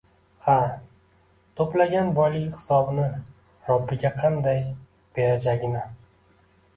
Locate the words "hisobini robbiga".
2.55-4.11